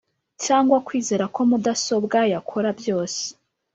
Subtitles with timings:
[0.43, 3.21] cyangwa kwizera ko mudasobwa yakora byose